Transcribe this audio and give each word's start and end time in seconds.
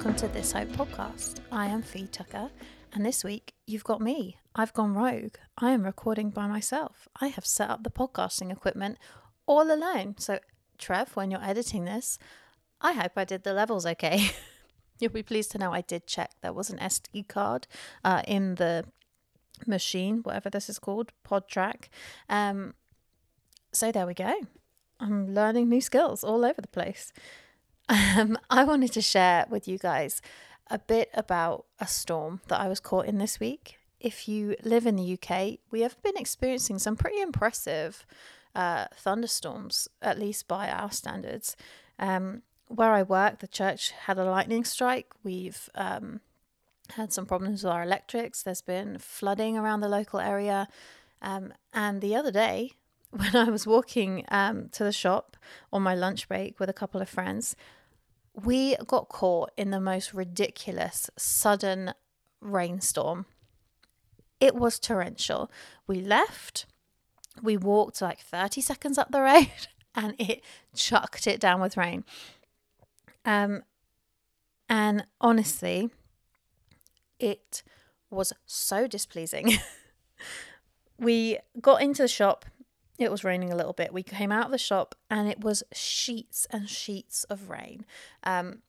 Welcome 0.00 0.16
to 0.16 0.28
This 0.28 0.52
Hope 0.52 0.68
podcast. 0.68 1.40
I 1.52 1.66
am 1.66 1.82
Fi 1.82 2.06
Tucker, 2.06 2.48
and 2.94 3.04
this 3.04 3.22
week 3.22 3.52
you've 3.66 3.84
got 3.84 4.00
me. 4.00 4.38
I've 4.54 4.72
gone 4.72 4.94
rogue. 4.94 5.34
I 5.58 5.72
am 5.72 5.82
recording 5.82 6.30
by 6.30 6.46
myself. 6.46 7.06
I 7.20 7.26
have 7.26 7.44
set 7.44 7.68
up 7.68 7.84
the 7.84 7.90
podcasting 7.90 8.50
equipment 8.50 8.96
all 9.44 9.70
alone. 9.70 10.14
So, 10.18 10.38
Trev, 10.78 11.14
when 11.16 11.30
you're 11.30 11.44
editing 11.44 11.84
this, 11.84 12.18
I 12.80 12.92
hope 12.94 13.12
I 13.14 13.26
did 13.26 13.44
the 13.44 13.52
levels 13.52 13.84
okay. 13.84 14.30
You'll 14.98 15.12
be 15.12 15.22
pleased 15.22 15.50
to 15.50 15.58
know 15.58 15.70
I 15.70 15.82
did 15.82 16.06
check 16.06 16.30
there 16.40 16.54
was 16.54 16.70
an 16.70 16.78
SD 16.78 17.28
card 17.28 17.66
uh, 18.02 18.22
in 18.26 18.54
the 18.54 18.86
machine, 19.66 20.20
whatever 20.22 20.48
this 20.48 20.70
is 20.70 20.78
called, 20.78 21.12
PodTrak. 21.28 21.90
Um, 22.30 22.72
so 23.70 23.92
there 23.92 24.06
we 24.06 24.14
go. 24.14 24.32
I'm 24.98 25.34
learning 25.34 25.68
new 25.68 25.82
skills 25.82 26.24
all 26.24 26.42
over 26.42 26.62
the 26.62 26.68
place. 26.68 27.12
Um, 27.90 28.38
I 28.50 28.64
wanted 28.64 28.92
to 28.92 29.02
share 29.02 29.46
with 29.50 29.68
you 29.68 29.76
guys 29.76 30.22
a 30.70 30.78
bit 30.78 31.10
about 31.12 31.66
a 31.80 31.86
storm 31.86 32.40
that 32.48 32.60
I 32.60 32.68
was 32.68 32.80
caught 32.80 33.06
in 33.06 33.18
this 33.18 33.40
week. 33.40 33.78
If 33.98 34.28
you 34.28 34.56
live 34.62 34.86
in 34.86 34.96
the 34.96 35.18
UK, 35.18 35.58
we 35.70 35.80
have 35.80 36.00
been 36.02 36.16
experiencing 36.16 36.78
some 36.78 36.96
pretty 36.96 37.20
impressive 37.20 38.06
uh, 38.54 38.86
thunderstorms, 38.96 39.88
at 40.00 40.18
least 40.18 40.48
by 40.48 40.70
our 40.70 40.90
standards. 40.90 41.56
Um, 41.98 42.42
where 42.68 42.92
I 42.92 43.02
work, 43.02 43.40
the 43.40 43.48
church 43.48 43.90
had 43.90 44.16
a 44.16 44.24
lightning 44.24 44.64
strike. 44.64 45.12
We've 45.24 45.68
um, 45.74 46.20
had 46.90 47.12
some 47.12 47.26
problems 47.26 47.64
with 47.64 47.72
our 47.72 47.82
electrics. 47.82 48.42
There's 48.42 48.62
been 48.62 48.98
flooding 48.98 49.58
around 49.58 49.80
the 49.80 49.88
local 49.88 50.20
area. 50.20 50.68
Um, 51.20 51.52
and 51.74 52.00
the 52.00 52.14
other 52.14 52.30
day, 52.30 52.72
when 53.10 53.34
I 53.34 53.50
was 53.50 53.66
walking 53.66 54.24
um, 54.28 54.68
to 54.70 54.84
the 54.84 54.92
shop 54.92 55.36
on 55.72 55.82
my 55.82 55.94
lunch 55.94 56.28
break 56.28 56.60
with 56.60 56.70
a 56.70 56.74
couple 56.74 57.02
of 57.02 57.08
friends, 57.08 57.56
we 58.44 58.76
got 58.86 59.08
caught 59.08 59.50
in 59.56 59.70
the 59.70 59.80
most 59.80 60.14
ridiculous 60.14 61.10
sudden 61.16 61.92
rainstorm. 62.40 63.26
It 64.40 64.54
was 64.54 64.78
torrential. 64.78 65.50
We 65.86 66.00
left, 66.00 66.66
we 67.42 67.56
walked 67.56 68.00
like 68.00 68.20
30 68.20 68.60
seconds 68.60 68.98
up 68.98 69.10
the 69.10 69.20
road, 69.22 69.68
and 69.94 70.14
it 70.18 70.42
chucked 70.74 71.26
it 71.26 71.40
down 71.40 71.60
with 71.60 71.76
rain. 71.76 72.04
Um, 73.24 73.62
and 74.68 75.06
honestly, 75.20 75.90
it 77.18 77.62
was 78.10 78.32
so 78.46 78.86
displeasing. 78.86 79.54
we 80.98 81.38
got 81.60 81.82
into 81.82 82.02
the 82.02 82.08
shop. 82.08 82.44
It 83.00 83.10
was 83.10 83.24
raining 83.24 83.52
a 83.52 83.56
little 83.56 83.72
bit. 83.72 83.92
We 83.92 84.02
came 84.02 84.30
out 84.30 84.46
of 84.46 84.52
the 84.52 84.58
shop 84.58 84.94
and 85.10 85.28
it 85.28 85.40
was 85.40 85.62
sheets 85.72 86.46
and 86.50 86.68
sheets 86.68 87.24
of 87.24 87.48
rain. 87.48 87.84
Um, 88.24 88.62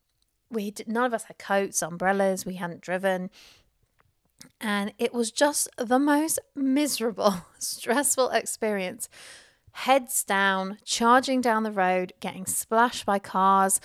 we 0.49 0.71
did, 0.71 0.87
none 0.87 1.05
of 1.05 1.13
us 1.13 1.25
had 1.25 1.37
coats, 1.37 1.81
umbrellas. 1.81 2.45
We 2.45 2.55
hadn't 2.55 2.81
driven, 2.81 3.29
and 4.59 4.93
it 4.97 5.13
was 5.13 5.31
just 5.31 5.69
the 5.77 5.99
most 5.99 6.39
miserable, 6.55 7.45
stressful 7.59 8.29
experience. 8.31 9.07
Heads 9.71 10.25
down, 10.25 10.79
charging 10.83 11.39
down 11.39 11.63
the 11.63 11.71
road, 11.71 12.11
getting 12.19 12.45
splashed 12.45 13.05
by 13.05 13.19
cars, 13.19 13.79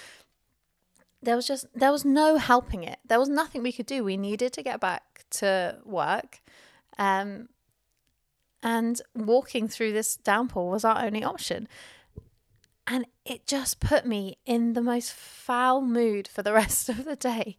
there 1.23 1.37
was 1.37 1.47
just 1.47 1.67
there 1.75 1.93
was 1.93 2.05
no 2.05 2.37
helping 2.37 2.85
it. 2.85 2.99
There 3.07 3.19
was 3.19 3.29
nothing 3.29 3.63
we 3.63 3.73
could 3.73 3.87
do. 3.87 4.05
We 4.05 4.17
needed 4.17 4.53
to 4.55 4.63
get 4.63 4.81
back 4.81 5.25
to 5.33 5.79
work. 5.85 6.41
Um, 6.99 7.49
and 8.67 9.01
walking 9.15 9.69
through 9.69 9.93
this 9.93 10.17
downpour 10.17 10.69
was 10.69 10.85
our 10.85 11.05
only 11.05 11.23
option. 11.23 11.69
And 12.85 13.07
it 13.25 13.47
just 13.47 13.79
put 13.79 14.05
me 14.05 14.39
in 14.45 14.73
the 14.73 14.83
most 14.83 15.13
foul 15.13 15.81
mood 15.81 16.27
for 16.27 16.43
the 16.43 16.53
rest 16.61 16.89
of 16.89 17.05
the 17.05 17.15
day. 17.15 17.57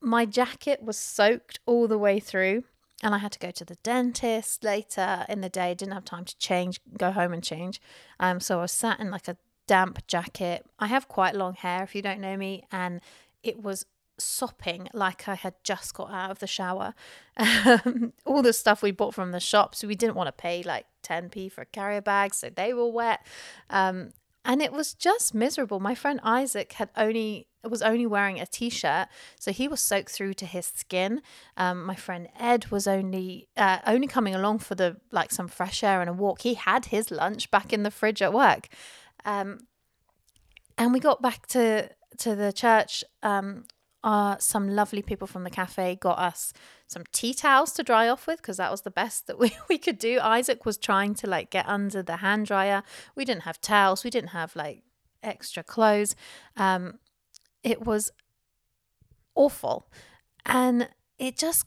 My 0.00 0.26
jacket 0.26 0.82
was 0.82 0.98
soaked 0.98 1.60
all 1.66 1.86
the 1.86 1.98
way 1.98 2.18
through, 2.18 2.64
and 3.00 3.14
I 3.14 3.18
had 3.18 3.30
to 3.32 3.38
go 3.38 3.52
to 3.52 3.64
the 3.64 3.76
dentist 3.84 4.64
later 4.64 5.24
in 5.28 5.40
the 5.40 5.48
day. 5.48 5.70
I 5.70 5.74
didn't 5.74 5.94
have 5.94 6.04
time 6.04 6.24
to 6.24 6.36
change, 6.38 6.80
go 6.98 7.12
home 7.12 7.32
and 7.32 7.42
change. 7.42 7.80
Um, 8.18 8.40
so 8.40 8.58
I 8.58 8.62
was 8.62 8.72
sat 8.72 8.98
in 8.98 9.12
like 9.12 9.28
a 9.28 9.36
damp 9.68 10.04
jacket. 10.08 10.66
I 10.80 10.88
have 10.88 11.06
quite 11.06 11.36
long 11.36 11.54
hair, 11.54 11.84
if 11.84 11.94
you 11.94 12.02
don't 12.02 12.20
know 12.20 12.36
me, 12.36 12.64
and 12.72 13.00
it 13.44 13.62
was 13.62 13.86
sopping 14.18 14.88
like 14.92 15.28
I 15.28 15.34
had 15.34 15.54
just 15.64 15.94
got 15.94 16.10
out 16.10 16.30
of 16.30 16.38
the 16.38 16.46
shower. 16.46 16.94
Um, 17.36 18.12
all 18.24 18.42
the 18.42 18.52
stuff 18.52 18.80
we 18.80 18.92
bought 18.92 19.12
from 19.12 19.32
the 19.32 19.40
shops, 19.40 19.82
we 19.82 19.96
didn't 19.96 20.14
want 20.14 20.28
to 20.28 20.32
pay 20.32 20.62
like 20.62 20.86
10p 21.02 21.50
for 21.50 21.62
a 21.62 21.66
carrier 21.66 22.00
bag, 22.00 22.32
so 22.32 22.48
they 22.48 22.72
were 22.72 22.88
wet. 22.88 23.26
Um, 23.70 24.12
and 24.44 24.62
it 24.62 24.72
was 24.72 24.94
just 24.94 25.34
miserable. 25.34 25.80
My 25.80 25.94
friend 25.94 26.20
Isaac 26.22 26.74
had 26.74 26.90
only 26.96 27.48
was 27.68 27.80
only 27.80 28.06
wearing 28.06 28.38
a 28.38 28.46
t-shirt, 28.46 29.08
so 29.40 29.50
he 29.50 29.66
was 29.66 29.80
soaked 29.80 30.10
through 30.10 30.34
to 30.34 30.46
his 30.46 30.66
skin. 30.66 31.22
Um, 31.56 31.84
my 31.84 31.94
friend 31.94 32.28
Ed 32.38 32.66
was 32.70 32.86
only 32.86 33.48
uh, 33.56 33.78
only 33.86 34.06
coming 34.06 34.34
along 34.34 34.58
for 34.60 34.74
the 34.74 34.98
like 35.10 35.32
some 35.32 35.48
fresh 35.48 35.82
air 35.82 36.00
and 36.00 36.10
a 36.10 36.12
walk. 36.12 36.42
He 36.42 36.54
had 36.54 36.86
his 36.86 37.10
lunch 37.10 37.50
back 37.50 37.72
in 37.72 37.82
the 37.82 37.90
fridge 37.90 38.22
at 38.22 38.32
work. 38.32 38.68
Um, 39.24 39.66
and 40.76 40.92
we 40.92 41.00
got 41.00 41.22
back 41.22 41.46
to 41.48 41.88
to 42.18 42.36
the 42.36 42.52
church. 42.52 43.02
Um, 43.22 43.64
uh, 44.04 44.36
some 44.38 44.68
lovely 44.68 45.00
people 45.00 45.26
from 45.26 45.44
the 45.44 45.50
cafe 45.50 45.96
got 45.96 46.18
us 46.18 46.52
some 46.86 47.04
tea 47.10 47.32
towels 47.32 47.72
to 47.72 47.82
dry 47.82 48.06
off 48.06 48.26
with 48.26 48.36
because 48.36 48.58
that 48.58 48.70
was 48.70 48.82
the 48.82 48.90
best 48.90 49.26
that 49.26 49.38
we, 49.40 49.56
we 49.68 49.78
could 49.78 49.98
do. 49.98 50.20
Isaac 50.20 50.66
was 50.66 50.76
trying 50.76 51.14
to 51.14 51.26
like 51.26 51.50
get 51.50 51.66
under 51.66 52.02
the 52.02 52.18
hand 52.18 52.46
dryer. 52.46 52.82
We 53.16 53.24
didn't 53.24 53.42
have 53.42 53.60
towels. 53.62 54.04
We 54.04 54.10
didn't 54.10 54.30
have 54.30 54.54
like 54.54 54.82
extra 55.22 55.62
clothes. 55.62 56.14
Um, 56.54 56.98
it 57.62 57.82
was 57.82 58.12
awful, 59.34 59.90
and 60.44 60.90
it 61.18 61.38
just 61.38 61.64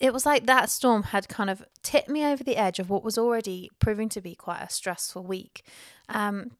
it 0.00 0.14
was 0.14 0.24
like 0.24 0.46
that 0.46 0.70
storm 0.70 1.02
had 1.02 1.28
kind 1.28 1.50
of 1.50 1.62
tipped 1.82 2.08
me 2.08 2.24
over 2.24 2.42
the 2.42 2.56
edge 2.56 2.78
of 2.78 2.88
what 2.88 3.04
was 3.04 3.18
already 3.18 3.70
proving 3.78 4.08
to 4.08 4.22
be 4.22 4.34
quite 4.34 4.62
a 4.62 4.70
stressful 4.70 5.22
week. 5.22 5.66
Um, 6.08 6.52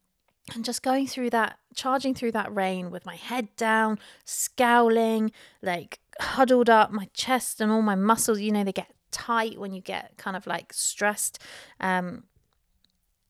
and 0.53 0.63
just 0.63 0.83
going 0.83 1.07
through 1.07 1.31
that, 1.31 1.57
charging 1.73 2.13
through 2.13 2.33
that 2.33 2.53
rain 2.53 2.91
with 2.91 3.05
my 3.05 3.15
head 3.15 3.55
down, 3.55 3.97
scowling, 4.25 5.31
like 5.61 5.99
huddled 6.19 6.69
up, 6.69 6.91
my 6.91 7.09
chest 7.13 7.59
and 7.61 7.71
all 7.71 7.81
my 7.81 7.95
muscles, 7.95 8.39
you 8.39 8.51
know, 8.51 8.63
they 8.63 8.71
get 8.71 8.93
tight 9.11 9.59
when 9.59 9.73
you 9.73 9.81
get 9.81 10.17
kind 10.17 10.37
of 10.37 10.45
like 10.45 10.71
stressed. 10.71 11.39
Um, 11.79 12.23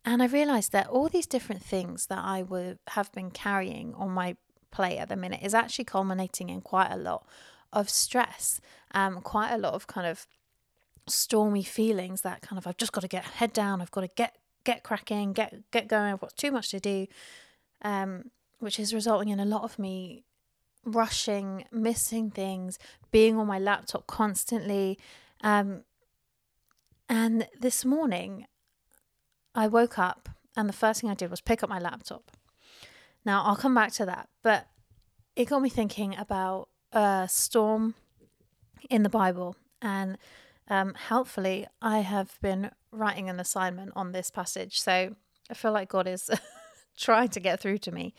and 0.04 0.22
I 0.22 0.28
realized 0.28 0.72
that 0.74 0.88
all 0.88 1.08
these 1.08 1.26
different 1.26 1.64
things 1.64 2.08
that 2.08 2.20
I 2.24 2.42
would 2.42 2.80
have 2.90 3.12
been 3.12 3.32
carrying 3.32 3.96
on 3.96 4.12
my 4.12 4.36
plate 4.72 4.98
at 4.98 5.10
the 5.10 5.16
minute 5.16 5.40
is 5.42 5.54
actually 5.54 5.86
culminating 5.86 6.50
in 6.50 6.62
quite 6.62 6.92
a 6.92 6.98
lot 6.98 7.26
of 7.72 7.90
stress, 7.90 8.60
um, 8.94 9.22
quite 9.22 9.52
a 9.52 9.58
lot 9.58 9.74
of 9.74 9.88
kind 9.88 10.06
of 10.06 10.28
stormy 11.08 11.64
feelings 11.64 12.22
that 12.22 12.42
kind 12.42 12.58
of 12.58 12.68
I've 12.68 12.78
just 12.78 12.92
got 12.92 13.02
to 13.02 13.08
get 13.08 13.24
head 13.24 13.54
down, 13.54 13.82
I've 13.82 13.92
got 13.92 14.02
to 14.02 14.10
get 14.16 14.36
get 14.66 14.84
cracking, 14.84 15.32
get 15.32 15.72
get 15.72 15.88
going. 15.88 16.12
I've 16.14 16.20
got 16.20 16.36
too 16.36 16.52
much 16.52 16.70
to 16.72 16.80
do, 16.80 17.08
um, 17.82 18.32
which 18.60 18.80
is 18.80 18.94
resulting 18.94 19.30
in 19.30 19.40
a 19.40 19.46
lot 19.46 19.64
of 19.64 19.80
me 19.80 20.26
rushing, 20.84 21.66
missing 21.72 22.30
things, 22.30 22.78
being 23.12 23.38
on 23.38 23.48
my 23.48 23.60
laptop 23.60 24.06
constantly. 24.08 25.00
Um, 25.42 25.84
and 27.08 27.48
this 27.60 27.86
morning, 27.86 28.48
I 29.54 29.68
woke 29.68 29.98
up 29.98 30.30
and 30.56 30.70
the 30.70 30.74
first 30.74 31.02
thing 31.02 31.10
I 31.10 31.14
did 31.14 31.30
was 31.30 31.42
pick 31.42 31.64
up 31.64 31.70
my 31.70 31.80
laptop. 31.80 32.32
Now 33.26 33.44
I'll 33.44 33.56
come 33.56 33.76
back 33.76 33.92
to 33.94 34.06
that, 34.06 34.30
but 34.44 34.68
it 35.36 35.46
got 35.46 35.62
me 35.62 35.70
thinking 35.70 36.16
about 36.18 36.70
a 36.92 37.28
storm 37.30 37.96
in 38.90 39.04
the 39.04 39.10
Bible 39.10 39.56
and 39.82 40.18
um, 40.68 40.94
helpfully, 40.96 41.68
I 41.82 42.00
have 42.00 42.40
been 42.42 42.72
writing 42.92 43.30
an 43.30 43.40
assignment 43.40 43.92
on 43.96 44.12
this 44.12 44.32
passage, 44.32 44.82
so 44.82 45.16
I 45.50 45.54
feel 45.54 45.72
like 45.72 45.90
God 45.90 46.08
is 46.08 46.30
trying 46.98 47.30
to 47.30 47.40
get 47.40 47.60
through 47.60 47.78
to 47.80 47.92
me. 47.92 48.14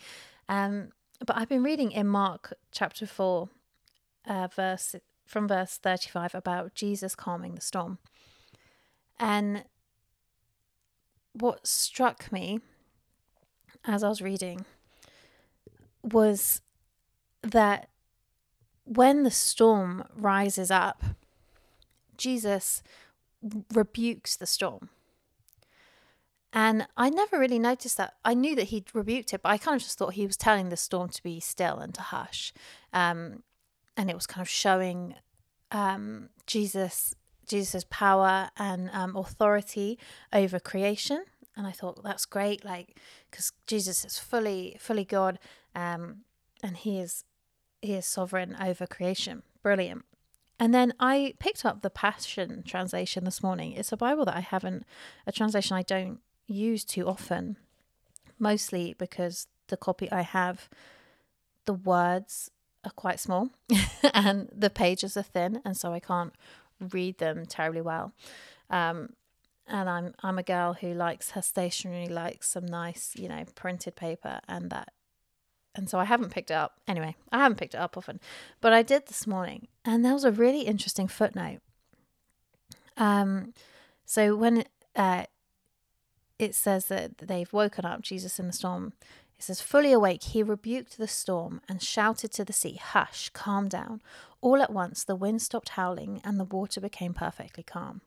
Um, 0.47 0.89
but 1.25 1.37
I've 1.37 1.49
been 1.49 1.63
reading 1.63 1.91
in 1.91 2.07
Mark 2.07 2.53
chapter 2.71 3.05
four, 3.05 3.49
uh, 4.25 4.47
verse 4.55 4.95
from 5.25 5.47
verse 5.47 5.77
thirty-five 5.77 6.33
about 6.33 6.73
Jesus 6.73 7.15
calming 7.15 7.55
the 7.55 7.61
storm, 7.61 7.97
and 9.19 9.65
what 11.33 11.67
struck 11.67 12.31
me 12.31 12.59
as 13.85 14.03
I 14.03 14.09
was 14.09 14.21
reading 14.21 14.65
was 16.01 16.61
that 17.41 17.89
when 18.85 19.23
the 19.23 19.31
storm 19.31 20.05
rises 20.15 20.71
up 20.71 21.03
Jesus 22.17 22.83
rebukes 23.73 24.35
the 24.35 24.45
storm. 24.45 24.89
And 26.53 26.87
I 26.95 27.09
never 27.09 27.37
really 27.37 27.59
noticed 27.59 27.97
that. 27.97 28.15
I 28.23 28.33
knew 28.33 28.55
that 28.55 28.65
he'd 28.65 28.93
rebuked 28.93 29.33
it, 29.33 29.41
but 29.43 29.49
I 29.49 29.57
kind 29.57 29.75
of 29.75 29.83
just 29.83 29.97
thought 29.97 30.13
he 30.13 30.25
was 30.25 30.37
telling 30.37 30.69
the 30.69 30.77
storm 30.77 31.09
to 31.09 31.21
be 31.21 31.39
still 31.39 31.77
and 31.77 31.93
to 31.95 32.01
hush. 32.01 32.53
Um, 32.93 33.43
and 33.95 34.09
it 34.09 34.15
was 34.15 34.25
kind 34.25 34.41
of 34.41 34.49
showing 34.49 35.15
um, 35.71 36.29
Jesus 36.45 37.15
Jesus's 37.47 37.85
power 37.85 38.49
and 38.57 38.89
um, 38.91 39.15
authority 39.15 39.97
over 40.33 40.59
creation. 40.59 41.23
And 41.55 41.65
I 41.65 41.71
thought 41.71 42.03
that's 42.03 42.25
great, 42.25 42.63
like 42.63 42.97
because 43.29 43.51
Jesus 43.65 44.05
is 44.05 44.19
fully 44.19 44.77
fully 44.79 45.05
God, 45.05 45.39
um, 45.75 46.21
and 46.61 46.77
he 46.77 46.99
is 46.99 47.23
he 47.81 47.93
is 47.93 48.05
sovereign 48.05 48.55
over 48.61 48.85
creation. 48.85 49.43
Brilliant. 49.63 50.05
And 50.59 50.73
then 50.73 50.93
I 50.99 51.35
picked 51.39 51.65
up 51.65 51.81
the 51.81 51.89
Passion 51.89 52.63
translation 52.63 53.25
this 53.25 53.43
morning. 53.43 53.73
It's 53.73 53.91
a 53.91 53.97
Bible 53.97 54.25
that 54.25 54.35
I 54.35 54.39
haven't, 54.39 54.85
a 55.27 55.31
translation 55.31 55.77
I 55.77 55.83
don't 55.83 56.19
use 56.47 56.83
too 56.83 57.07
often, 57.07 57.57
mostly 58.39 58.95
because 58.97 59.47
the 59.67 59.77
copy 59.77 60.11
I 60.11 60.21
have, 60.21 60.69
the 61.65 61.73
words 61.73 62.49
are 62.83 62.91
quite 62.91 63.19
small 63.19 63.49
and 64.13 64.49
the 64.55 64.69
pages 64.69 65.15
are 65.15 65.23
thin, 65.23 65.61
and 65.63 65.77
so 65.77 65.93
I 65.93 65.99
can't 65.99 66.33
read 66.91 67.17
them 67.19 67.45
terribly 67.45 67.81
well. 67.81 68.13
Um, 68.69 69.13
and 69.67 69.89
I'm 69.89 70.13
I'm 70.23 70.39
a 70.39 70.43
girl 70.43 70.73
who 70.73 70.93
likes 70.93 71.31
her 71.31 71.41
stationery, 71.41 72.07
likes 72.07 72.49
some 72.49 72.65
nice, 72.65 73.13
you 73.15 73.27
know, 73.27 73.43
printed 73.55 73.95
paper, 73.95 74.39
and 74.47 74.69
that 74.69 74.93
and 75.77 75.89
so 75.89 75.99
I 75.99 76.05
haven't 76.05 76.31
picked 76.31 76.51
it 76.51 76.55
up. 76.55 76.79
Anyway, 76.87 77.15
I 77.31 77.39
haven't 77.39 77.57
picked 77.57 77.73
it 77.73 77.79
up 77.79 77.97
often, 77.97 78.19
but 78.61 78.73
I 78.73 78.81
did 78.81 79.07
this 79.07 79.27
morning, 79.27 79.67
and 79.85 80.03
there 80.03 80.13
was 80.13 80.23
a 80.23 80.31
really 80.31 80.61
interesting 80.61 81.07
footnote. 81.07 81.59
Um, 82.97 83.53
so 84.05 84.35
when 84.35 84.65
uh, 84.95 85.25
it 86.39 86.55
says 86.55 86.85
that 86.87 87.17
they've 87.19 87.51
woken 87.53 87.85
up 87.85 88.01
Jesus 88.01 88.39
in 88.39 88.47
the 88.47 88.53
storm, 88.53 88.93
it 89.37 89.43
says, 89.43 89.61
fully 89.61 89.91
awake, 89.91 90.23
he 90.23 90.41
rebuked 90.41 90.97
the 90.97 91.07
storm 91.07 91.61
and 91.69 91.81
shouted 91.81 92.31
to 92.33 92.45
the 92.45 92.53
sea, 92.53 92.79
Hush, 92.81 93.29
calm 93.29 93.67
down. 93.67 94.01
All 94.41 94.61
at 94.61 94.73
once, 94.73 95.03
the 95.03 95.15
wind 95.15 95.41
stopped 95.41 95.69
howling 95.69 96.21
and 96.23 96.39
the 96.39 96.43
water 96.43 96.81
became 96.81 97.13
perfectly 97.13 97.63
calm. 97.63 98.01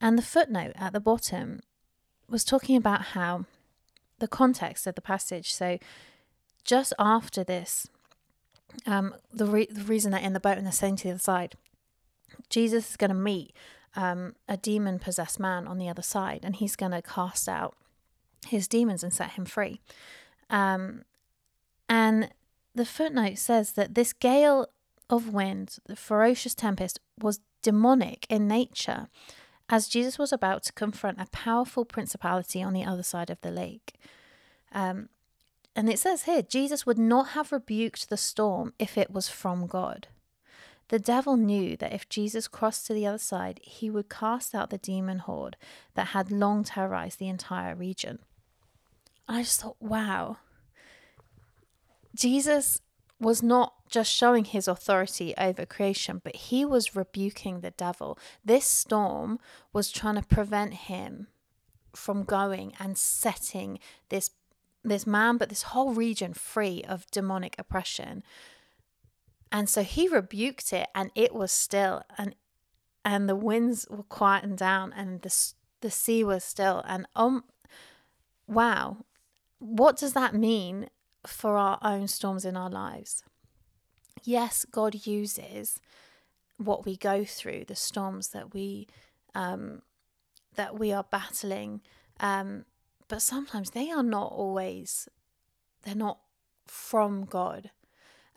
And 0.00 0.18
the 0.18 0.22
footnote 0.22 0.72
at 0.76 0.92
the 0.92 1.00
bottom 1.00 1.60
was 2.28 2.44
talking 2.44 2.76
about 2.76 3.02
how 3.02 3.46
the 4.18 4.28
context 4.28 4.86
of 4.86 4.94
the 4.94 5.00
passage. 5.00 5.52
So 5.52 5.78
just 6.64 6.92
after 6.98 7.44
this, 7.44 7.88
um, 8.86 9.14
the, 9.32 9.46
re- 9.46 9.68
the 9.70 9.82
reason 9.82 10.10
they're 10.10 10.20
in 10.20 10.32
the 10.32 10.40
boat 10.40 10.56
and 10.56 10.66
they're 10.66 10.72
sailing 10.72 10.96
to 10.96 11.04
the 11.04 11.10
other 11.10 11.18
side, 11.18 11.56
Jesus 12.48 12.90
is 12.90 12.96
going 12.96 13.10
to 13.10 13.14
meet 13.14 13.52
um, 13.94 14.34
a 14.48 14.56
demon 14.56 14.98
possessed 14.98 15.38
man 15.38 15.66
on 15.66 15.78
the 15.78 15.88
other 15.88 16.02
side 16.02 16.40
and 16.42 16.56
he's 16.56 16.76
going 16.76 16.92
to 16.92 17.02
cast 17.02 17.48
out 17.48 17.76
his 18.46 18.66
demons 18.66 19.02
and 19.02 19.12
set 19.12 19.32
him 19.32 19.44
free. 19.44 19.80
Um, 20.50 21.02
and 21.88 22.30
the 22.74 22.86
footnote 22.86 23.38
says 23.38 23.72
that 23.72 23.94
this 23.94 24.12
gale 24.12 24.66
of 25.10 25.32
wind, 25.32 25.76
the 25.86 25.96
ferocious 25.96 26.54
tempest, 26.54 26.98
was 27.20 27.40
demonic 27.62 28.26
in 28.28 28.48
nature 28.48 29.08
as 29.68 29.88
Jesus 29.88 30.18
was 30.18 30.32
about 30.32 30.62
to 30.64 30.72
confront 30.72 31.20
a 31.20 31.26
powerful 31.32 31.84
principality 31.84 32.62
on 32.62 32.72
the 32.72 32.84
other 32.84 33.02
side 33.02 33.30
of 33.30 33.40
the 33.42 33.50
lake. 33.50 33.94
Um, 34.72 35.08
and 35.74 35.88
it 35.88 35.98
says 35.98 36.24
here, 36.24 36.42
Jesus 36.42 36.84
would 36.84 36.98
not 36.98 37.28
have 37.30 37.52
rebuked 37.52 38.08
the 38.08 38.16
storm 38.16 38.74
if 38.78 38.98
it 38.98 39.10
was 39.10 39.28
from 39.28 39.66
God. 39.66 40.08
The 40.88 40.98
devil 40.98 41.38
knew 41.38 41.76
that 41.78 41.94
if 41.94 42.08
Jesus 42.08 42.48
crossed 42.48 42.86
to 42.86 42.94
the 42.94 43.06
other 43.06 43.16
side, 43.16 43.60
he 43.62 43.88
would 43.88 44.10
cast 44.10 44.54
out 44.54 44.68
the 44.68 44.76
demon 44.76 45.20
horde 45.20 45.56
that 45.94 46.08
had 46.08 46.30
long 46.30 46.64
terrorized 46.64 47.18
the 47.18 47.28
entire 47.28 47.74
region. 47.74 48.18
I 49.26 49.42
just 49.42 49.62
thought, 49.62 49.76
wow. 49.80 50.36
Jesus 52.14 52.82
was 53.18 53.42
not 53.42 53.72
just 53.88 54.12
showing 54.12 54.44
his 54.44 54.68
authority 54.68 55.32
over 55.38 55.64
creation, 55.64 56.20
but 56.22 56.36
he 56.36 56.64
was 56.64 56.94
rebuking 56.94 57.60
the 57.60 57.70
devil. 57.70 58.18
This 58.44 58.66
storm 58.66 59.38
was 59.72 59.90
trying 59.90 60.16
to 60.16 60.22
prevent 60.22 60.74
him 60.74 61.28
from 61.94 62.24
going 62.24 62.74
and 62.78 62.98
setting 62.98 63.78
this 64.08 64.30
this 64.84 65.06
man, 65.06 65.36
but 65.36 65.48
this 65.48 65.62
whole 65.62 65.92
region 65.92 66.34
free 66.34 66.82
of 66.88 67.10
demonic 67.10 67.54
oppression. 67.58 68.22
And 69.50 69.68
so 69.68 69.82
he 69.82 70.08
rebuked 70.08 70.72
it, 70.72 70.88
and 70.94 71.10
it 71.14 71.34
was 71.34 71.52
still, 71.52 72.02
and 72.16 72.34
and 73.04 73.28
the 73.28 73.36
winds 73.36 73.86
were 73.90 74.04
quietened 74.04 74.58
down, 74.58 74.92
and 74.92 75.22
the 75.22 75.52
the 75.82 75.90
sea 75.90 76.24
was 76.24 76.42
still. 76.42 76.82
And 76.86 77.06
um, 77.14 77.44
wow, 78.46 79.04
what 79.58 79.96
does 79.96 80.14
that 80.14 80.34
mean 80.34 80.88
for 81.26 81.56
our 81.56 81.78
own 81.82 82.08
storms 82.08 82.44
in 82.44 82.56
our 82.56 82.70
lives? 82.70 83.22
Yes, 84.24 84.64
God 84.64 85.06
uses 85.06 85.80
what 86.56 86.86
we 86.86 86.96
go 86.96 87.24
through, 87.24 87.64
the 87.66 87.76
storms 87.76 88.28
that 88.28 88.54
we 88.54 88.86
um, 89.34 89.82
that 90.54 90.78
we 90.78 90.92
are 90.92 91.04
battling. 91.04 91.82
Um, 92.20 92.64
but 93.12 93.20
sometimes 93.20 93.72
they 93.72 93.90
are 93.90 94.02
not 94.02 94.32
always, 94.32 95.06
they're 95.82 95.94
not 95.94 96.20
from 96.66 97.26
God. 97.26 97.70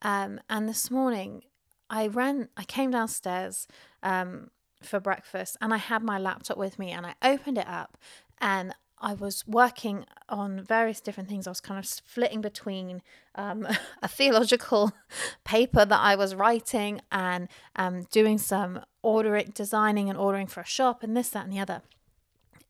Um, 0.01 0.41
and 0.49 0.67
this 0.67 0.91
morning, 0.91 1.43
I 1.89 2.07
ran, 2.07 2.49
I 2.57 2.65
came 2.65 2.91
downstairs 2.91 3.69
um, 4.03 4.49
for 4.83 4.99
breakfast 4.99 5.55
and 5.61 5.73
I 5.73 5.77
had 5.77 6.03
my 6.03 6.19
laptop 6.19 6.57
with 6.57 6.77
me 6.77 6.91
and 6.91 7.05
I 7.05 7.13
opened 7.21 7.57
it 7.57 7.69
up 7.69 7.97
and 8.41 8.75
I 8.99 9.13
was 9.13 9.47
working 9.47 10.03
on 10.27 10.65
various 10.65 10.99
different 10.99 11.29
things. 11.29 11.47
I 11.47 11.51
was 11.51 11.61
kind 11.61 11.79
of 11.79 11.89
flitting 12.05 12.41
between 12.41 13.01
um, 13.35 13.65
a 14.03 14.09
theological 14.09 14.91
paper 15.45 15.85
that 15.85 16.01
I 16.01 16.17
was 16.17 16.35
writing 16.35 16.99
and 17.13 17.47
um, 17.77 18.07
doing 18.11 18.37
some 18.37 18.81
ordering, 19.01 19.53
designing 19.55 20.09
and 20.09 20.19
ordering 20.19 20.47
for 20.47 20.59
a 20.59 20.65
shop 20.65 21.01
and 21.01 21.15
this, 21.15 21.29
that, 21.29 21.45
and 21.45 21.53
the 21.53 21.59
other. 21.59 21.81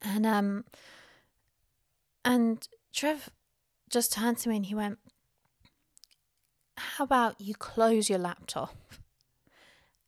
And 0.04 0.28
um, 0.28 0.66
and 2.25 2.68
Trev 2.92 3.30
just 3.89 4.12
turned 4.12 4.39
to 4.39 4.50
me 4.50 4.57
and 4.57 4.66
he 4.66 4.75
went, 4.75 4.98
How 6.75 7.04
about 7.04 7.39
you 7.39 7.54
close 7.54 8.10
your 8.10 8.19
laptop 8.19 8.75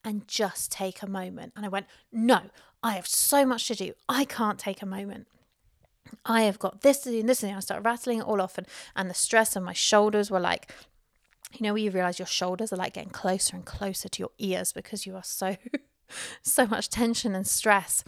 and 0.04 0.28
just 0.28 0.72
take 0.72 1.04
a 1.04 1.08
moment? 1.08 1.54
And 1.56 1.66
I 1.66 1.70
went, 1.70 1.86
No, 2.12 2.42
I 2.82 2.94
have 2.94 3.08
so 3.08 3.46
much 3.46 3.68
to 3.68 3.76
do. 3.76 3.94
I 4.10 4.26
can't 4.26 4.58
take 4.58 4.82
a 4.82 4.86
moment. 4.86 5.28
I 6.26 6.42
have 6.42 6.58
got 6.58 6.82
this 6.82 7.00
to 7.00 7.12
do 7.12 7.20
and 7.20 7.30
this 7.30 7.44
and 7.44 7.56
I 7.56 7.60
started 7.60 7.86
rattling 7.86 8.20
it 8.20 8.26
all 8.26 8.42
off 8.42 8.58
and, 8.58 8.66
and 8.96 9.10
the 9.10 9.14
stress 9.14 9.56
on 9.56 9.64
my 9.64 9.74
shoulders 9.74 10.32
were 10.32 10.40
like 10.40 10.72
you 11.54 11.64
know 11.64 11.74
where 11.74 11.82
you 11.82 11.92
realize 11.92 12.20
your 12.20 12.26
shoulders 12.26 12.74
are 12.74 12.78
like 12.78 12.94
getting 12.94 13.10
closer 13.10 13.56
and 13.56 13.66
closer 13.66 14.10
to 14.10 14.20
your 14.20 14.32
ears 14.38 14.74
because 14.74 15.06
you 15.06 15.16
are 15.16 15.24
so 15.24 15.56
so 16.42 16.66
much 16.66 16.90
tension 16.90 17.36
and 17.36 17.48
stress. 17.48 18.04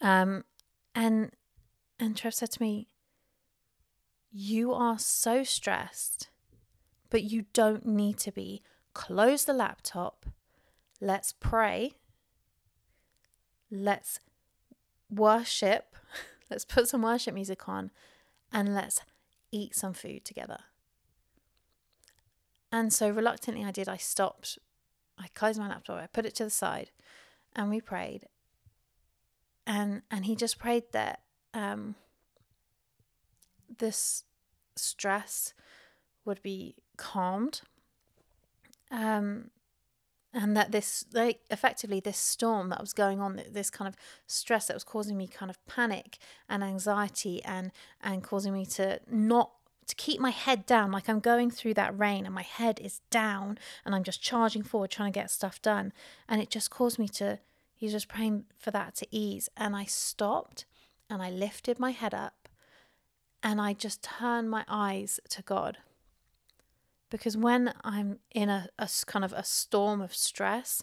Um 0.00 0.44
and 0.94 1.32
and 1.98 2.16
Trev 2.16 2.34
said 2.34 2.50
to 2.52 2.62
me, 2.62 2.88
you 4.36 4.74
are 4.74 4.98
so 4.98 5.44
stressed, 5.44 6.28
but 7.08 7.22
you 7.22 7.44
don't 7.52 7.86
need 7.86 8.18
to 8.18 8.32
be. 8.32 8.62
Close 8.92 9.44
the 9.44 9.52
laptop. 9.52 10.26
Let's 11.00 11.32
pray. 11.32 11.92
Let's 13.70 14.18
worship. 15.08 15.94
Let's 16.50 16.64
put 16.64 16.88
some 16.88 17.02
worship 17.02 17.32
music 17.32 17.68
on 17.68 17.92
and 18.52 18.74
let's 18.74 19.00
eat 19.50 19.74
some 19.74 19.94
food 19.94 20.24
together. 20.24 20.58
And 22.70 22.92
so 22.92 23.08
reluctantly 23.08 23.64
I 23.64 23.70
did. 23.70 23.88
I 23.88 23.96
stopped. 23.96 24.58
I 25.18 25.28
closed 25.28 25.58
my 25.58 25.68
laptop. 25.68 26.00
I 26.00 26.06
put 26.06 26.26
it 26.26 26.34
to 26.36 26.44
the 26.44 26.50
side 26.50 26.90
and 27.56 27.70
we 27.70 27.80
prayed. 27.80 28.26
And 29.66 30.02
and 30.10 30.26
he 30.26 30.36
just 30.36 30.58
prayed 30.58 30.84
that 30.92 31.20
um 31.54 31.94
this 33.78 34.24
stress 34.76 35.54
would 36.24 36.42
be 36.42 36.74
calmed 36.96 37.62
um, 38.90 39.50
and 40.32 40.56
that 40.56 40.72
this 40.72 41.04
like 41.12 41.40
effectively 41.50 42.00
this 42.00 42.18
storm 42.18 42.68
that 42.68 42.80
was 42.80 42.92
going 42.92 43.20
on 43.20 43.40
this 43.50 43.70
kind 43.70 43.88
of 43.88 43.94
stress 44.26 44.66
that 44.66 44.74
was 44.74 44.84
causing 44.84 45.16
me 45.16 45.26
kind 45.26 45.50
of 45.50 45.64
panic 45.66 46.18
and 46.48 46.64
anxiety 46.64 47.42
and 47.44 47.70
and 48.02 48.22
causing 48.22 48.52
me 48.52 48.66
to 48.66 49.00
not 49.10 49.52
to 49.86 49.94
keep 49.96 50.20
my 50.20 50.30
head 50.30 50.64
down 50.66 50.90
like 50.90 51.08
i'm 51.08 51.20
going 51.20 51.50
through 51.50 51.74
that 51.74 51.96
rain 51.98 52.24
and 52.24 52.34
my 52.34 52.42
head 52.42 52.80
is 52.80 53.00
down 53.10 53.58
and 53.84 53.94
i'm 53.94 54.02
just 54.02 54.22
charging 54.22 54.62
forward 54.62 54.90
trying 54.90 55.12
to 55.12 55.18
get 55.18 55.30
stuff 55.30 55.60
done. 55.62 55.92
And 56.28 56.40
it 56.40 56.50
just 56.50 56.70
caused 56.70 56.98
me 56.98 57.08
to 57.08 57.38
he's 57.74 57.92
just 57.92 58.08
praying 58.08 58.44
for 58.58 58.70
that 58.70 58.94
to 58.96 59.06
ease. 59.10 59.48
And 59.56 59.76
i 59.76 59.84
stopped 59.84 60.64
and 61.10 61.22
i 61.22 61.30
lifted 61.30 61.78
my 61.78 61.90
head 61.90 62.14
up 62.14 62.43
and 63.44 63.60
I 63.60 63.74
just 63.74 64.02
turn 64.02 64.48
my 64.48 64.64
eyes 64.66 65.20
to 65.28 65.42
God. 65.42 65.76
Because 67.10 67.36
when 67.36 67.74
I'm 67.84 68.18
in 68.32 68.48
a, 68.48 68.70
a 68.78 68.88
kind 69.06 69.24
of 69.24 69.34
a 69.34 69.44
storm 69.44 70.00
of 70.00 70.14
stress, 70.14 70.82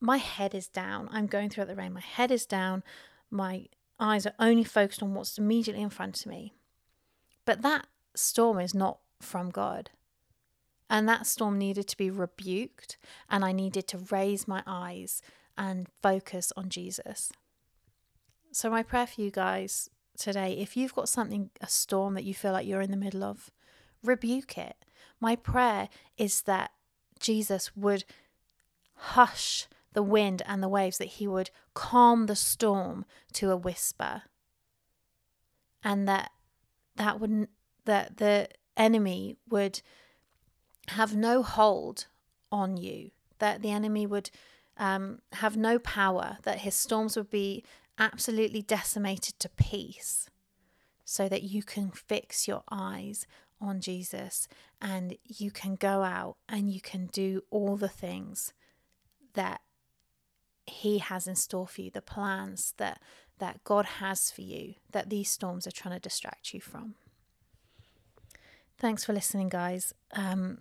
my 0.00 0.16
head 0.16 0.54
is 0.54 0.66
down. 0.66 1.08
I'm 1.12 1.26
going 1.26 1.50
through 1.50 1.66
the 1.66 1.76
rain. 1.76 1.92
My 1.92 2.00
head 2.00 2.30
is 2.30 2.46
down. 2.46 2.82
My 3.30 3.66
eyes 4.00 4.26
are 4.26 4.32
only 4.40 4.64
focused 4.64 5.02
on 5.02 5.14
what's 5.14 5.38
immediately 5.38 5.82
in 5.82 5.90
front 5.90 6.20
of 6.20 6.26
me. 6.26 6.54
But 7.44 7.60
that 7.60 7.86
storm 8.16 8.58
is 8.58 8.74
not 8.74 8.98
from 9.20 9.50
God. 9.50 9.90
And 10.88 11.06
that 11.08 11.26
storm 11.26 11.58
needed 11.58 11.86
to 11.88 11.96
be 11.96 12.10
rebuked, 12.10 12.98
and 13.28 13.44
I 13.44 13.52
needed 13.52 13.88
to 13.88 13.98
raise 14.10 14.48
my 14.48 14.62
eyes 14.66 15.22
and 15.56 15.88
focus 16.02 16.52
on 16.56 16.68
Jesus. 16.68 17.32
So, 18.52 18.70
my 18.70 18.82
prayer 18.82 19.06
for 19.06 19.20
you 19.20 19.30
guys 19.30 19.88
today, 20.16 20.52
if 20.58 20.76
you've 20.76 20.94
got 20.94 21.08
something, 21.08 21.50
a 21.60 21.68
storm 21.68 22.14
that 22.14 22.24
you 22.24 22.34
feel 22.34 22.52
like 22.52 22.66
you're 22.66 22.80
in 22.80 22.90
the 22.90 22.96
middle 22.96 23.24
of, 23.24 23.50
rebuke 24.02 24.58
it. 24.58 24.76
My 25.20 25.36
prayer 25.36 25.88
is 26.16 26.42
that 26.42 26.72
Jesus 27.18 27.76
would 27.76 28.04
hush 28.94 29.66
the 29.92 30.02
wind 30.02 30.42
and 30.46 30.62
the 30.62 30.68
waves, 30.68 30.98
that 30.98 31.04
he 31.04 31.26
would 31.26 31.50
calm 31.72 32.26
the 32.26 32.36
storm 32.36 33.04
to 33.34 33.50
a 33.50 33.56
whisper. 33.56 34.22
And 35.82 36.08
that 36.08 36.30
that 36.96 37.20
would 37.20 37.48
that 37.84 38.16
the 38.16 38.48
enemy 38.76 39.36
would 39.48 39.82
have 40.88 41.14
no 41.14 41.42
hold 41.42 42.06
on 42.50 42.76
you, 42.76 43.10
that 43.38 43.62
the 43.62 43.70
enemy 43.70 44.06
would 44.06 44.30
um, 44.76 45.20
have 45.32 45.56
no 45.56 45.78
power, 45.78 46.38
that 46.42 46.60
his 46.60 46.74
storms 46.74 47.16
would 47.16 47.30
be 47.30 47.64
absolutely 47.98 48.62
decimated 48.62 49.38
to 49.40 49.48
peace, 49.48 50.28
so 51.04 51.28
that 51.28 51.42
you 51.42 51.62
can 51.62 51.90
fix 51.90 52.48
your 52.48 52.62
eyes 52.70 53.26
on 53.60 53.80
Jesus 53.80 54.48
and 54.80 55.16
you 55.24 55.50
can 55.50 55.76
go 55.76 56.02
out 56.02 56.36
and 56.48 56.70
you 56.70 56.80
can 56.80 57.06
do 57.06 57.42
all 57.50 57.76
the 57.76 57.88
things 57.88 58.52
that 59.34 59.60
he 60.66 60.98
has 60.98 61.26
in 61.26 61.34
store 61.34 61.66
for 61.66 61.82
you, 61.82 61.90
the 61.90 62.00
plans 62.02 62.74
that 62.78 63.00
that 63.38 63.64
God 63.64 63.84
has 63.84 64.30
for 64.30 64.42
you 64.42 64.74
that 64.92 65.10
these 65.10 65.28
storms 65.28 65.66
are 65.66 65.72
trying 65.72 65.94
to 65.94 66.00
distract 66.00 66.54
you 66.54 66.60
from. 66.60 66.94
Thanks 68.78 69.04
for 69.04 69.12
listening, 69.12 69.48
guys. 69.48 69.92
Um, 70.12 70.58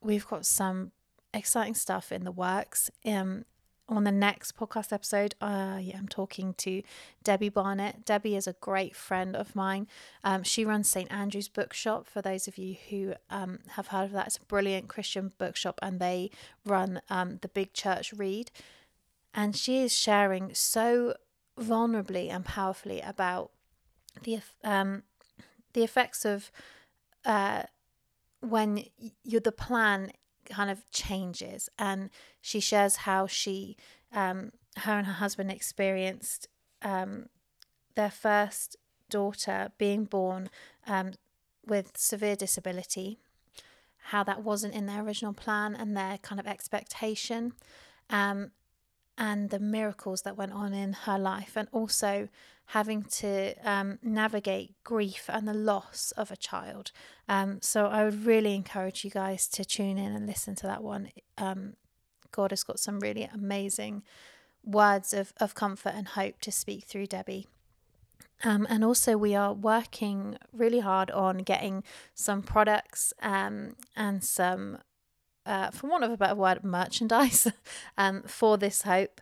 we've 0.00 0.26
got 0.26 0.44
some 0.44 0.92
exciting 1.32 1.74
stuff 1.74 2.10
in 2.10 2.24
the 2.24 2.32
works. 2.32 2.90
Um, 3.06 3.44
on 3.90 4.04
the 4.04 4.12
next 4.12 4.56
podcast 4.56 4.92
episode, 4.92 5.34
uh, 5.40 5.78
yeah, 5.80 5.98
I'm 5.98 6.08
talking 6.08 6.54
to 6.58 6.82
Debbie 7.24 7.48
Barnett. 7.48 8.04
Debbie 8.04 8.36
is 8.36 8.46
a 8.46 8.52
great 8.54 8.94
friend 8.94 9.34
of 9.34 9.56
mine. 9.56 9.88
Um, 10.22 10.44
she 10.44 10.64
runs 10.64 10.88
St. 10.88 11.10
Andrew's 11.12 11.48
Bookshop. 11.48 12.06
For 12.06 12.22
those 12.22 12.46
of 12.46 12.56
you 12.56 12.76
who 12.88 13.14
um, 13.30 13.58
have 13.70 13.88
heard 13.88 14.04
of 14.04 14.12
that, 14.12 14.28
it's 14.28 14.36
a 14.36 14.44
brilliant 14.44 14.88
Christian 14.88 15.32
bookshop, 15.38 15.78
and 15.82 15.98
they 15.98 16.30
run 16.64 17.02
um, 17.10 17.38
the 17.42 17.48
Big 17.48 17.72
Church 17.72 18.12
Read. 18.12 18.52
And 19.34 19.56
she 19.56 19.82
is 19.82 19.96
sharing 19.96 20.54
so 20.54 21.14
vulnerably 21.58 22.30
and 22.30 22.44
powerfully 22.44 23.00
about 23.00 23.50
the 24.22 24.40
um, 24.64 25.02
the 25.72 25.84
effects 25.84 26.24
of 26.24 26.50
uh, 27.24 27.64
when 28.40 28.84
you're 29.24 29.40
the 29.40 29.52
plan 29.52 30.12
kind 30.50 30.70
of 30.70 30.88
changes. 30.90 31.68
And 31.78 32.10
she 32.40 32.60
shares 32.60 32.96
how 32.96 33.26
she 33.26 33.76
um, 34.12 34.52
her 34.78 34.92
and 34.92 35.06
her 35.06 35.14
husband 35.14 35.50
experienced 35.50 36.48
um, 36.82 37.28
their 37.94 38.10
first 38.10 38.76
daughter 39.08 39.72
being 39.78 40.04
born 40.04 40.50
um, 40.86 41.12
with 41.66 41.96
severe 41.96 42.36
disability 42.36 43.18
how 44.04 44.24
that 44.24 44.42
wasn't 44.42 44.74
in 44.74 44.86
their 44.86 45.02
original 45.02 45.32
plan 45.32 45.74
and 45.74 45.96
their 45.96 46.18
kind 46.18 46.40
of 46.40 46.46
expectation. 46.46 47.52
Um, 48.08 48.50
and 49.20 49.50
the 49.50 49.60
miracles 49.60 50.22
that 50.22 50.36
went 50.36 50.52
on 50.52 50.72
in 50.72 50.94
her 51.04 51.18
life, 51.18 51.52
and 51.54 51.68
also 51.70 52.28
having 52.66 53.02
to 53.02 53.54
um, 53.64 53.98
navigate 54.02 54.74
grief 54.82 55.28
and 55.28 55.46
the 55.46 55.54
loss 55.54 56.12
of 56.16 56.30
a 56.30 56.36
child. 56.36 56.92
Um, 57.28 57.58
so 57.60 57.86
I 57.86 58.04
would 58.04 58.24
really 58.24 58.54
encourage 58.54 59.04
you 59.04 59.10
guys 59.10 59.46
to 59.48 59.64
tune 59.64 59.98
in 59.98 60.12
and 60.16 60.26
listen 60.26 60.54
to 60.56 60.66
that 60.66 60.82
one. 60.82 61.10
Um, 61.36 61.74
God 62.32 62.50
has 62.50 62.62
got 62.62 62.80
some 62.80 63.00
really 63.00 63.24
amazing 63.24 64.02
words 64.64 65.12
of, 65.12 65.32
of 65.40 65.54
comfort 65.54 65.94
and 65.96 66.08
hope 66.08 66.40
to 66.40 66.52
speak 66.52 66.84
through 66.84 67.06
Debbie. 67.06 67.46
Um, 68.42 68.66
and 68.70 68.84
also, 68.84 69.16
we 69.16 69.34
are 69.34 69.52
working 69.52 70.38
really 70.52 70.80
hard 70.80 71.10
on 71.10 71.38
getting 71.38 71.82
some 72.14 72.40
products 72.40 73.12
um, 73.20 73.76
and 73.94 74.24
some 74.24 74.78
uh, 75.50 75.68
for 75.72 75.88
want 75.88 76.04
of 76.04 76.12
a 76.12 76.16
better 76.16 76.36
word, 76.36 76.62
merchandise 76.62 77.48
um, 77.98 78.22
for 78.22 78.56
this 78.56 78.82
hope. 78.82 79.20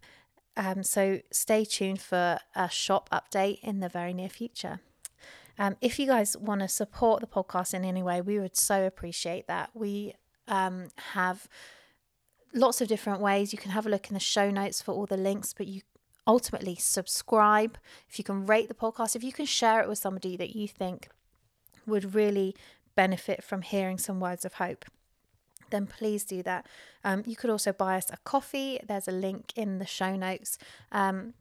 Um, 0.58 0.82
so 0.82 1.20
stay 1.30 1.64
tuned 1.64 2.02
for 2.02 2.38
a 2.54 2.68
shop 2.68 3.08
update 3.11 3.61
in 3.62 3.80
the 3.80 3.88
very 3.88 4.12
near 4.12 4.28
future. 4.28 4.80
Um, 5.58 5.76
if 5.80 5.99
you 5.99 6.06
guys 6.06 6.37
want 6.37 6.61
to 6.61 6.68
support 6.68 7.20
the 7.23 7.26
podcast 7.26 7.73
in 7.73 7.82
any 7.82 8.02
way, 8.02 8.20
we 8.20 8.38
would 8.38 8.56
so 8.56 8.85
appreciate 8.85 9.49
that. 9.49 9.70
We 9.73 10.14
um, 10.49 10.88
have 11.14 11.49
lots 12.54 12.82
of 12.82 12.88
different 12.88 13.20
ways. 13.23 13.52
You 13.52 13.58
can 13.58 13.70
have 13.70 13.87
a 13.87 13.88
look 13.88 14.08
in 14.08 14.14
the 14.14 14.20
show 14.20 14.50
notes 14.50 14.82
for 14.82 14.92
all 14.92 15.06
the 15.06 15.16
links, 15.16 15.54
but 15.54 15.66
you 15.66 15.80
ultimately 16.26 16.75
subscribe. 16.75 17.78
If 18.06 18.18
you 18.18 18.25
can 18.25 18.44
rate 18.44 18.68
the 18.68 18.75
podcast, 18.75 19.16
if 19.16 19.25
you 19.25 19.32
can 19.32 19.47
share 19.47 19.80
it 19.80 19.88
with 19.88 19.99
somebody 19.99 20.37
that 20.37 20.54
you 20.54 20.68
think 20.68 21.08
would 21.87 22.14
really 22.14 22.54
benefit 22.94 23.42
from 23.42 23.62
hearing 23.62 23.97
some 23.97 24.20
words 24.20 24.44
of 24.44 24.54
hope 24.54 24.85
then 25.70 25.87
please 25.87 26.25
do 26.25 26.42
that. 26.42 26.66
Um, 27.04 27.22
you 27.26 27.37
could 27.37 27.50
also 27.50 27.72
buy 27.72 27.96
us 27.96 28.10
a 28.10 28.16
coffee. 28.25 28.80
There's 28.87 29.08
a 29.08 29.12
link 29.12 29.52
in 29.56 29.78
the 29.78 29.87
show 29.87 30.16
notes. 30.16 30.58
Um, 30.92 31.32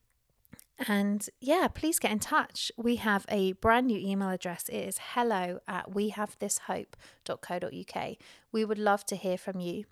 and 0.87 1.27
yeah, 1.41 1.67
please 1.67 1.97
get 1.97 2.11
in 2.11 2.19
touch. 2.19 2.71
We 2.77 2.97
have 2.97 3.25
a 3.29 3.53
brand 3.53 3.87
new 3.87 3.97
email 3.97 4.29
address. 4.29 4.69
It 4.69 4.77
is 4.77 4.99
hello 5.13 5.61
at 5.67 5.91
wehavethishope.co.uk. 5.91 8.17
We 8.51 8.65
would 8.65 8.77
love 8.77 9.03
to 9.07 9.15
hear 9.15 9.39
from 9.39 9.59
you. 9.59 9.85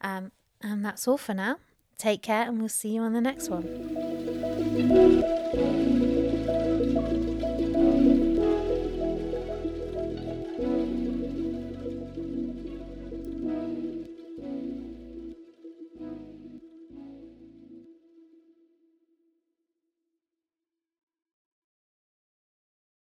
Um, 0.00 0.32
and 0.60 0.84
that's 0.84 1.06
all 1.06 1.18
for 1.18 1.34
now. 1.34 1.58
Take 1.98 2.22
care, 2.22 2.42
and 2.42 2.58
we'll 2.58 2.68
see 2.68 2.94
you 2.94 3.02
on 3.02 3.12
the 3.12 3.20
next 3.20 3.48
one. 3.48 3.62